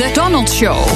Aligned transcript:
The 0.00 0.10
Donald 0.12 0.50
Show. 0.50 0.86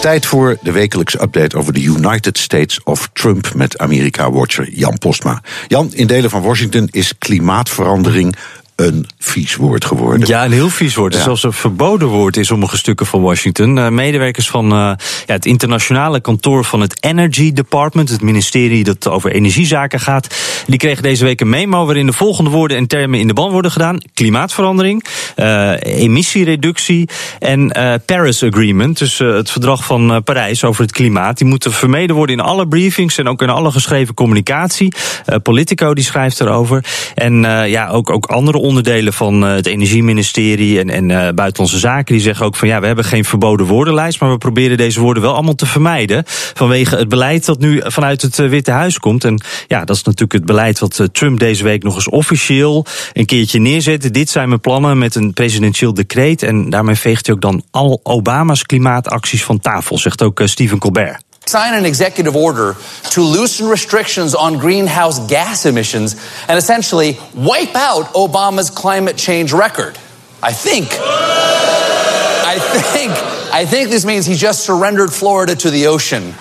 Tijd 0.00 0.26
voor 0.26 0.56
de 0.62 0.72
wekelijkse 0.72 1.22
update 1.22 1.56
over 1.56 1.72
de 1.72 1.82
United 1.82 2.38
States 2.38 2.82
of 2.82 3.08
Trump 3.12 3.54
met 3.54 3.78
Amerika-watcher 3.78 4.70
Jan 4.70 4.98
Postma. 4.98 5.42
Jan, 5.66 5.90
in 5.92 6.06
delen 6.06 6.30
van 6.30 6.42
Washington 6.42 6.88
is 6.90 7.18
klimaatverandering 7.18 8.36
een 8.76 9.06
vies 9.18 9.56
woord 9.56 9.84
geworden. 9.84 10.28
Ja, 10.28 10.44
een 10.44 10.52
heel 10.52 10.68
vies 10.68 10.94
woord. 10.94 11.14
Ja. 11.14 11.22
Zelfs 11.22 11.42
een 11.42 11.52
verboden 11.52 12.08
woord 12.08 12.36
in 12.36 12.44
sommige 12.44 12.76
stukken 12.76 13.06
van 13.06 13.22
Washington. 13.22 13.76
Uh, 13.76 13.88
medewerkers 13.88 14.50
van 14.50 14.64
uh, 14.64 14.92
ja, 15.26 15.34
het 15.34 15.46
internationale 15.46 16.20
kantoor 16.20 16.64
van 16.64 16.80
het 16.80 17.04
Energy 17.04 17.52
Department, 17.52 18.08
het 18.08 18.20
ministerie 18.20 18.84
dat 18.84 19.08
over 19.08 19.32
energiezaken 19.32 20.00
gaat, 20.00 20.34
die 20.66 20.78
kregen 20.78 21.02
deze 21.02 21.24
week 21.24 21.40
een 21.40 21.48
memo 21.48 21.84
waarin 21.84 22.06
de 22.06 22.12
volgende 22.12 22.50
woorden 22.50 22.76
en 22.76 22.86
termen 22.86 23.20
in 23.20 23.26
de 23.26 23.32
ban 23.32 23.50
worden 23.50 23.70
gedaan: 23.70 23.98
klimaatverandering, 24.14 25.04
uh, 25.36 25.72
emissiereductie 25.80 27.08
en 27.38 27.72
Paris 28.06 28.42
Agreement, 28.42 28.98
dus 28.98 29.18
het 29.18 29.50
verdrag 29.50 29.84
van 29.84 30.22
Parijs 30.24 30.64
over 30.64 30.82
het 30.82 30.92
klimaat. 30.92 31.38
Die 31.38 31.46
moeten 31.46 31.72
vermeden 31.72 32.16
worden 32.16 32.36
in 32.36 32.44
alle 32.44 32.68
briefings 32.68 33.18
en 33.18 33.28
ook 33.28 33.42
in 33.42 33.50
alle 33.50 33.70
geschreven 33.70 34.14
communicatie. 34.14 34.94
Politico 35.42 35.94
die 35.94 36.04
schrijft 36.04 36.40
erover. 36.40 36.84
En 37.14 37.34
ja, 37.68 37.88
ook, 37.88 38.10
ook 38.10 38.26
andere 38.26 38.58
onderdelen 38.64 39.12
van 39.12 39.42
het 39.42 39.66
Energieministerie 39.66 40.78
en, 40.80 40.90
en 40.90 41.08
uh, 41.08 41.28
Buitenlandse 41.34 41.78
Zaken. 41.78 42.14
Die 42.14 42.22
zeggen 42.22 42.46
ook 42.46 42.56
van 42.56 42.68
ja, 42.68 42.80
we 42.80 42.86
hebben 42.86 43.04
geen 43.04 43.24
verboden 43.24 43.66
woordenlijst, 43.66 44.20
maar 44.20 44.30
we 44.30 44.38
proberen 44.38 44.76
deze 44.76 45.00
woorden 45.00 45.22
wel 45.22 45.34
allemaal 45.34 45.54
te 45.54 45.66
vermijden. 45.66 46.22
Vanwege 46.54 46.96
het 46.96 47.08
beleid 47.08 47.44
dat 47.44 47.58
nu 47.58 47.80
vanuit 47.84 48.22
het 48.22 48.36
Witte 48.36 48.70
Huis 48.70 48.98
komt. 48.98 49.24
En 49.24 49.42
ja, 49.68 49.84
dat 49.84 49.96
is 49.96 50.02
natuurlijk 50.02 50.32
het 50.32 50.44
beleid 50.44 50.78
wat 50.78 51.08
Trump 51.12 51.38
deze 51.38 51.64
week 51.64 51.82
nog 51.82 51.94
eens 51.94 52.08
officieel 52.08 52.86
een 53.12 53.26
keertje 53.26 53.60
neerzet. 53.60 54.14
Dit 54.14 54.30
zijn 54.30 54.48
mijn 54.48 54.60
plannen 54.60 54.98
met 54.98 55.14
een 55.14 55.32
presidentieel 55.32 55.94
decreet. 55.94 56.42
En 56.42 56.70
daarmee 56.70 56.94
veegt 56.94 57.26
hij 57.26 57.34
ook 57.34 57.40
dan 57.40 57.62
al 57.70 58.00
Obama's 58.02 58.62
klimaatacties 58.62 59.44
van 59.44 59.60
tafel, 59.60 59.98
zegt 59.98 60.22
ook 60.22 60.40
Stephen 60.44 60.78
Colbert. 60.78 61.23
Sign 61.46 61.74
an 61.74 61.84
executive 61.84 62.36
order 62.36 62.74
to 63.10 63.22
loosen 63.22 63.68
restrictions 63.68 64.34
on 64.34 64.58
greenhouse 64.58 65.18
gas 65.28 65.66
emissions 65.66 66.14
and 66.48 66.58
essentially 66.58 67.18
wipe 67.34 67.74
out 67.74 68.14
Obama's 68.14 68.70
climate 68.70 69.16
change 69.16 69.52
record. 69.52 69.98
I 70.42 70.52
think. 70.52 70.88
I 70.92 72.58
think. 72.92 73.12
I 73.52 73.64
think 73.66 73.88
this 73.88 74.04
means 74.04 74.26
he 74.26 74.34
just 74.34 74.64
surrendered 74.64 75.12
Florida 75.12 75.54
to 75.54 75.70
the 75.70 75.86
ocean. 75.86 76.34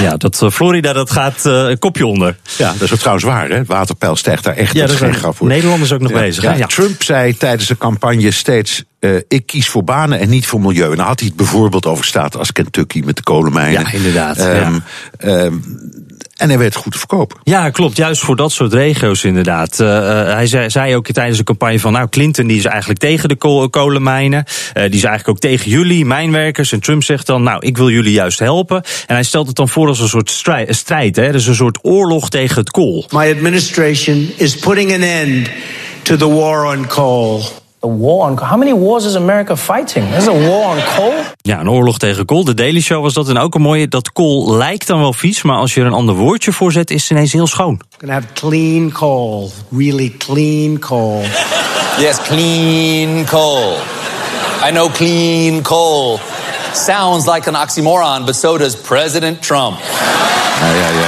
Ja, 0.00 0.16
dat 0.16 0.40
uh, 0.42 0.50
Florida 0.50 0.92
dat 0.92 1.10
gaat 1.10 1.44
uh, 1.46 1.68
een 1.68 1.78
kopje 1.78 2.06
onder. 2.06 2.36
Ja, 2.56 2.72
dat 2.72 2.82
is 2.82 2.92
ook 2.92 2.98
trouwens 2.98 3.24
waar, 3.24 3.48
hè? 3.48 3.56
Het 3.56 3.66
waterpeil 3.66 4.16
stijgt 4.16 4.44
daar 4.44 4.56
echt. 4.56 4.74
Ja, 4.74 4.80
dat 4.80 4.90
is 4.90 4.96
geen 4.96 5.14
grap 5.14 5.36
voor. 5.36 5.46
Nederland 5.46 5.82
is 5.82 5.92
ook 5.92 6.00
nog 6.00 6.10
ja, 6.10 6.18
bezig. 6.18 6.58
Ja. 6.58 6.66
Trump 6.66 7.02
zei 7.02 7.36
tijdens 7.36 7.68
de 7.68 7.78
campagne 7.78 8.30
steeds: 8.30 8.84
uh, 9.00 9.20
ik 9.28 9.46
kies 9.46 9.68
voor 9.68 9.84
banen 9.84 10.18
en 10.18 10.28
niet 10.28 10.46
voor 10.46 10.60
milieu. 10.60 10.90
En 10.90 10.96
dan 10.96 11.06
had 11.06 11.18
hij 11.18 11.28
het 11.28 11.36
bijvoorbeeld 11.36 11.86
over 11.86 12.04
staten 12.04 12.38
als 12.38 12.52
Kentucky 12.52 13.02
met 13.04 13.16
de 13.16 13.22
kolenmijnen. 13.22 13.80
Ja, 13.80 13.92
inderdaad. 13.92 14.38
Um, 14.38 14.82
um, 15.24 15.62
en 16.34 16.48
hij 16.48 16.58
werd 16.58 16.74
goed 16.74 16.92
te 16.92 16.98
verkopen. 16.98 17.38
Ja, 17.42 17.70
klopt. 17.70 17.96
Juist 17.96 18.20
voor 18.20 18.36
dat 18.36 18.52
soort 18.52 18.72
regio's 18.72 19.24
inderdaad. 19.24 19.80
Uh, 19.80 19.88
hij 20.32 20.46
zei, 20.46 20.70
zei, 20.70 20.96
ook 20.96 21.06
tijdens 21.06 21.38
de 21.38 21.44
campagne 21.44 21.80
van... 21.80 21.92
nou, 21.92 22.08
Clinton 22.08 22.46
die 22.46 22.58
is 22.58 22.64
eigenlijk 22.64 23.00
tegen 23.00 23.28
de 23.28 23.36
kol 23.36 23.70
kolenmijnen. 23.70 24.44
Uh, 24.48 24.82
die 24.82 24.94
is 24.94 25.04
eigenlijk 25.04 25.28
ook 25.28 25.38
tegen 25.38 25.70
jullie, 25.70 26.04
mijnwerkers. 26.04 26.72
En 26.72 26.80
Trump 26.80 27.04
zegt 27.04 27.26
dan, 27.26 27.42
nou, 27.42 27.66
ik 27.66 27.76
wil 27.76 27.90
jullie 27.90 28.12
juist 28.12 28.38
helpen. 28.38 28.82
En 29.06 29.14
hij 29.14 29.24
stelt 29.24 29.46
het 29.46 29.56
dan 29.56 29.68
voor 29.68 29.88
als 29.88 30.00
een 30.00 30.08
soort 30.08 30.30
strijd. 30.30 30.76
strijd 30.76 31.16
hè? 31.16 31.32
Dus 31.32 31.46
een 31.46 31.54
soort 31.54 31.78
oorlog 31.82 32.30
tegen 32.30 32.56
het 32.56 32.70
kool. 32.70 33.06
My 33.10 33.30
administration 33.30 34.30
is 34.36 34.56
putting 34.56 34.92
an 34.92 35.02
end 35.02 35.48
to 36.02 36.16
the 36.16 36.28
war 36.28 36.76
on 36.76 36.86
coal. 36.86 37.42
A 37.84 37.86
war 37.86 38.30
on 38.30 38.38
How 38.38 38.56
many 38.56 38.72
wars 38.72 39.04
is 39.04 39.16
America 39.16 39.56
fighting? 39.56 40.08
There's 40.08 40.28
a 40.28 40.32
war 40.32 40.76
on 40.76 40.82
coal? 40.96 41.12
Ja, 41.36 41.60
een 41.60 41.70
oorlog 41.70 41.98
tegen 41.98 42.24
kool. 42.24 42.44
De 42.44 42.54
Daily 42.54 42.80
Show 42.80 43.02
was 43.02 43.14
dat. 43.14 43.28
En 43.28 43.38
ook 43.38 43.54
een 43.54 43.60
mooie, 43.60 43.88
dat 43.88 44.12
kool 44.12 44.56
lijkt 44.56 44.86
dan 44.86 44.98
wel 44.98 45.12
vies, 45.12 45.42
maar 45.42 45.56
als 45.56 45.74
je 45.74 45.80
er 45.80 45.86
een 45.86 45.92
ander 45.92 46.14
woordje 46.14 46.52
voor 46.52 46.72
zet, 46.72 46.90
is 46.90 47.02
het 47.02 47.10
ineens 47.10 47.32
heel 47.32 47.46
schoon. 47.46 47.74
We're 47.76 47.98
gonna 47.98 48.12
have 48.12 48.26
clean 48.32 48.92
coal. 48.92 49.50
Really 49.76 50.14
clean 50.18 50.78
coal. 50.78 51.22
Yes, 51.98 52.22
clean 52.22 53.24
coal. 53.24 53.76
I 54.68 54.70
know 54.70 54.92
clean 54.92 55.62
coal. 55.62 56.18
Sounds 56.72 57.26
like 57.26 57.48
an 57.48 57.68
oxymoron, 57.68 58.24
but 58.24 58.36
so 58.36 58.58
does 58.58 58.76
President 58.76 59.42
Trump. 59.42 59.76
Ja, 60.64 60.70
ja, 60.70 60.88
ja, 60.88 61.06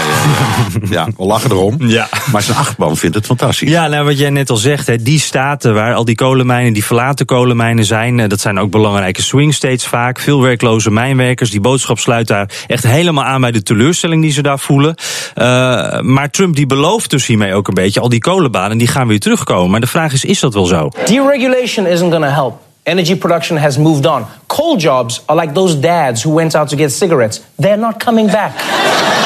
ja. 0.80 0.88
ja 0.90 1.08
we 1.16 1.24
lachen 1.24 1.50
erom. 1.50 1.74
Ja. 1.78 2.08
Maar 2.32 2.42
zijn 2.42 2.56
achterban 2.56 2.96
vindt 2.96 3.16
het 3.16 3.26
fantastisch. 3.26 3.70
Ja, 3.70 3.88
nou 3.88 4.04
wat 4.04 4.18
jij 4.18 4.30
net 4.30 4.50
al 4.50 4.56
zegt, 4.56 4.86
hè, 4.86 4.96
die 4.96 5.20
staten 5.20 5.74
waar 5.74 5.94
al 5.94 6.04
die 6.04 6.14
kolenmijnen, 6.14 6.72
die 6.72 6.84
verlaten 6.84 7.26
kolenmijnen 7.26 7.84
zijn, 7.84 8.28
dat 8.28 8.40
zijn 8.40 8.58
ook 8.58 8.70
belangrijke 8.70 9.22
swing 9.22 9.54
states 9.54 9.86
vaak. 9.86 10.18
Veel 10.18 10.42
werkloze 10.42 10.90
mijnwerkers. 10.90 11.50
Die 11.50 11.60
boodschap 11.60 11.98
sluit 11.98 12.26
daar 12.26 12.50
echt 12.66 12.86
helemaal 12.86 13.24
aan 13.24 13.40
bij 13.40 13.52
de 13.52 13.62
teleurstelling 13.62 14.22
die 14.22 14.32
ze 14.32 14.42
daar 14.42 14.58
voelen. 14.58 14.94
Uh, 15.34 16.00
maar 16.00 16.30
Trump 16.30 16.56
die 16.56 16.66
belooft 16.66 17.10
dus 17.10 17.26
hiermee 17.26 17.54
ook 17.54 17.68
een 17.68 17.74
beetje, 17.74 18.00
al 18.00 18.08
die 18.08 18.20
kolenbanen 18.20 18.78
die 18.78 18.88
gaan 18.88 19.06
weer 19.08 19.20
terugkomen. 19.20 19.70
Maar 19.70 19.80
de 19.80 19.86
vraag 19.86 20.12
is, 20.12 20.24
is 20.24 20.40
dat 20.40 20.54
wel 20.54 20.66
zo? 20.66 20.88
Deregulation 21.04 21.86
isn't 21.86 22.12
going 22.12 22.24
to 22.24 22.30
help. 22.30 22.64
Energy 22.82 23.16
production 23.16 23.58
has 23.58 23.76
moved 23.76 24.06
on. 24.06 24.24
Coal 24.46 24.76
jobs 24.76 25.22
are 25.26 25.40
like 25.40 25.52
those 25.52 25.80
dads 25.80 26.22
who 26.22 26.34
went 26.34 26.54
out 26.54 26.68
to 26.68 26.76
get 26.76 26.92
cigarettes. 26.92 27.40
They're 27.60 27.78
not 27.78 28.04
coming 28.04 28.30
back. 28.30 28.50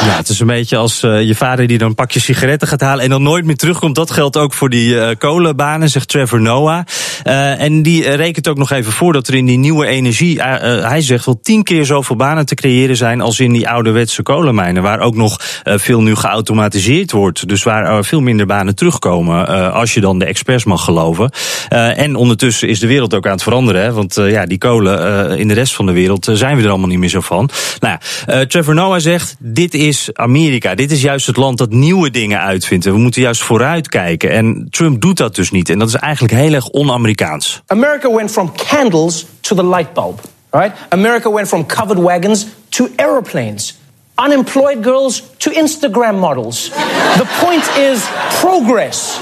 Ja, 0.05 0.17
het 0.17 0.29
is 0.29 0.41
een 0.41 0.47
beetje 0.47 0.77
als 0.77 1.03
uh, 1.03 1.23
je 1.23 1.35
vader 1.35 1.67
die 1.67 1.79
dan 1.79 1.89
een 1.89 1.95
pakje 1.95 2.21
sigaretten 2.21 2.69
gaat 2.69 2.81
halen 2.81 3.05
en 3.05 3.11
dan 3.11 3.23
nooit 3.23 3.45
meer 3.45 3.57
terugkomt. 3.57 3.95
Dat 3.95 4.11
geldt 4.11 4.37
ook 4.37 4.53
voor 4.53 4.71
die 4.71 4.95
uh, 4.95 5.09
kolenbanen, 5.19 5.89
zegt 5.89 6.09
Trevor 6.09 6.41
Noah. 6.41 6.85
Uh, 7.25 7.61
en 7.61 7.83
die 7.83 8.11
rekent 8.11 8.49
ook 8.49 8.57
nog 8.57 8.71
even 8.71 8.93
voor 8.93 9.13
dat 9.13 9.29
er 9.29 9.35
in 9.35 9.47
die 9.47 9.59
nieuwe 9.59 9.87
energie, 9.87 10.43
hij 10.43 11.01
zegt 11.01 11.25
wel 11.25 11.41
tien 11.43 11.63
keer 11.63 11.85
zoveel 11.85 12.17
banen 12.17 12.47
te 12.47 12.55
creëren 12.55 12.97
zijn 12.97 13.21
als 13.21 13.41
in 13.41 13.53
die 13.53 13.69
ouderwetse 13.69 14.23
kolenmijnen. 14.23 14.83
Waar 14.83 15.01
ook 15.01 15.15
nog 15.15 15.37
veel 15.65 16.03
nu 16.03 16.15
geautomatiseerd 16.15 17.13
wordt. 17.13 17.49
Dus 17.49 17.63
waar 17.63 18.05
veel 18.05 18.21
minder 18.21 18.47
banen 18.47 18.75
terugkomen, 18.75 19.73
als 19.73 19.95
je 19.95 20.01
dan 20.01 20.19
de 20.19 20.25
experts 20.25 20.65
mag 20.65 20.85
geloven. 20.85 21.31
en 21.69 22.17
ondertussen 22.17 22.69
is 22.69 22.81
de 22.81 22.87
wereld 22.87 23.15
ook 23.15 23.27
aan 23.27 23.33
het 23.33 23.43
veranderen. 23.43 23.83
Hè, 23.83 23.93
want 23.93 24.15
ja, 24.15 24.47
die 24.47 24.59
kolen 24.59 25.10
in 25.37 25.49
de 25.49 25.55
rest 25.55 25.75
van 25.75 25.87
de 25.87 25.93
wereld 25.93 26.29
zijn 26.33 26.57
we 26.57 26.63
er 26.63 26.69
allemaal 26.69 26.89
niet 26.89 26.99
meer 26.99 27.09
zo 27.09 27.21
van. 27.21 27.51
Nou 27.79 27.99
ja, 27.99 28.47
Trevor 28.47 28.75
Noah 28.75 29.01
zegt, 29.01 29.37
dit 29.39 29.75
is 29.75 30.09
Amerika. 30.13 30.75
Dit 30.75 30.91
is 30.91 31.03
juist 31.03 31.27
het 31.27 31.37
land 31.37 31.59
dat 31.59 31.71
nieuwe 31.71 32.11
dingen 32.11 32.41
uitvindt. 32.41 32.85
We 32.85 32.99
moeten 32.99 33.23
juist 33.23 33.43
vooruitkijken. 33.43 34.31
En 34.31 34.67
Trump 34.71 35.01
doet 35.01 35.17
dat 35.17 35.35
dus 35.35 35.51
niet. 35.51 35.69
En 35.69 35.79
dat 35.79 35.89
is 35.89 35.95
eigenlijk 35.95 36.35
heel 36.35 36.53
erg 36.53 36.69
on-Amerikaans. 36.69 37.63
America 37.67 38.13
went 38.13 38.31
from 38.31 38.53
candles 38.69 39.27
to 39.41 39.57
the 39.57 39.67
light 39.67 39.93
bulb. 39.93 40.21
Right? 40.51 40.77
America 40.89 41.33
went 41.33 41.49
from 41.49 41.67
covered 41.67 41.99
wagons 41.99 42.47
to 42.69 42.89
airplanes. 42.97 43.79
Unemployed 44.15 44.79
girls 44.83 45.23
to 45.37 45.51
Instagram 45.51 46.19
models. 46.19 46.71
The 47.17 47.27
point 47.41 47.71
is 47.79 48.03
progress. 48.41 49.19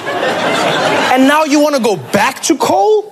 And 1.12 1.26
now 1.26 1.44
you 1.44 1.60
want 1.62 1.76
to 1.76 1.82
go 1.82 1.98
back 2.10 2.42
to 2.42 2.56
coal? 2.56 3.07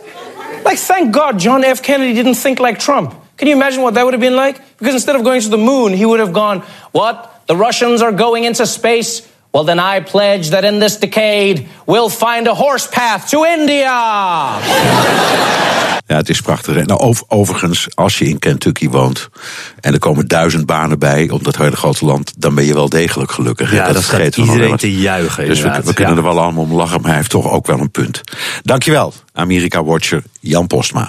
Like, 0.66 0.78
thank 0.78 1.14
God 1.14 1.38
John 1.38 1.62
F. 1.62 1.80
Kennedy 1.80 2.12
didn't 2.12 2.34
think 2.34 2.58
like 2.58 2.80
Trump. 2.80 3.14
Can 3.36 3.46
you 3.46 3.54
imagine 3.54 3.82
what 3.82 3.94
that 3.94 4.04
would 4.04 4.14
have 4.14 4.20
been 4.20 4.34
like? 4.34 4.60
Because 4.78 4.94
instead 4.94 5.14
of 5.14 5.22
going 5.22 5.40
to 5.42 5.48
the 5.48 5.56
moon, 5.56 5.92
he 5.92 6.04
would 6.04 6.18
have 6.18 6.32
gone, 6.32 6.62
What? 6.90 7.44
The 7.46 7.54
Russians 7.54 8.02
are 8.02 8.10
going 8.10 8.42
into 8.42 8.66
space? 8.66 9.22
Well, 9.56 9.64
then 9.64 9.78
I 9.78 10.00
pledge 10.00 10.50
that 10.50 10.64
in 10.64 10.80
this 10.80 10.98
decade, 10.98 11.66
we'll 11.86 12.10
find 12.10 12.46
a 12.46 12.54
horse 12.54 12.88
path 12.88 13.28
to 13.30 13.44
India. 13.44 14.58
Ja, 16.08 16.16
het 16.16 16.28
is 16.28 16.40
prachtig. 16.40 16.86
Nou, 16.86 17.00
over, 17.00 17.24
overigens, 17.28 17.88
als 17.94 18.18
je 18.18 18.24
in 18.24 18.38
Kentucky 18.38 18.88
woont 18.88 19.28
en 19.80 19.92
er 19.92 19.98
komen 19.98 20.26
duizend 20.26 20.66
banen 20.66 20.98
bij 20.98 21.30
op 21.30 21.44
dat 21.44 21.56
hele 21.56 21.76
grote 21.76 22.04
land, 22.04 22.32
dan 22.36 22.54
ben 22.54 22.64
je 22.64 22.74
wel 22.74 22.88
degelijk 22.88 23.30
gelukkig. 23.30 23.72
Ja, 23.72 23.84
dat, 23.84 23.94
dat 23.94 24.04
vergeet 24.04 24.36
iedereen 24.36 24.76
te 24.76 24.96
juichen. 24.96 25.46
Dus 25.46 25.60
we, 25.60 25.80
we 25.84 25.94
kunnen 25.94 26.14
ja. 26.14 26.20
er 26.20 26.26
wel 26.26 26.40
allemaal 26.40 26.62
om 26.62 26.72
lachen, 26.72 27.00
maar 27.00 27.08
hij 27.08 27.16
heeft 27.16 27.30
toch 27.30 27.50
ook 27.50 27.66
wel 27.66 27.78
een 27.78 27.90
punt. 27.90 28.20
Dankjewel, 28.62 29.12
Amerika-watcher 29.32 30.22
Jan 30.40 30.66
Postma. 30.66 31.08